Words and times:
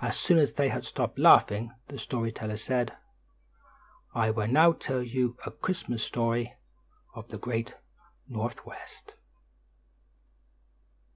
As 0.00 0.18
soon 0.18 0.38
as 0.38 0.54
they 0.54 0.70
had 0.70 0.84
stopped 0.84 1.16
laughing, 1.16 1.70
the 1.86 2.00
story 2.00 2.32
teller 2.32 2.56
said: 2.56 2.96
"I 4.12 4.32
will 4.32 4.48
now 4.48 4.72
tell 4.72 5.04
you 5.04 5.36
a 5.46 5.52
Christmas 5.52 6.02
story 6.02 6.56
of 7.14 7.28
the 7.28 7.38
Great 7.38 7.76
Northwest." 8.26 9.14